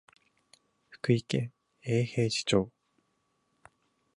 [0.89, 1.53] 福井県
[1.83, 2.71] 永平寺町